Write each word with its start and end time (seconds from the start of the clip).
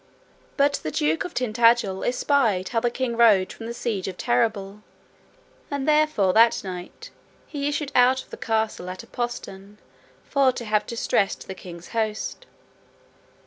But 0.57 0.79
the 0.81 0.89
duke 0.89 1.25
of 1.25 1.35
Tintagil 1.35 2.03
espied 2.03 2.69
how 2.69 2.79
the 2.79 2.89
king 2.89 3.15
rode 3.15 3.53
from 3.53 3.67
the 3.67 3.73
siege 3.75 4.07
of 4.07 4.17
Terrabil, 4.17 4.81
and 5.69 5.87
therefore 5.87 6.33
that 6.33 6.63
night 6.63 7.11
he 7.45 7.67
issued 7.67 7.91
out 7.93 8.23
of 8.23 8.31
the 8.31 8.35
castle 8.35 8.89
at 8.89 9.03
a 9.03 9.05
postern 9.05 9.77
for 10.23 10.51
to 10.53 10.65
have 10.65 10.87
distressed 10.87 11.45
the 11.47 11.53
king's 11.53 11.89
host. 11.89 12.47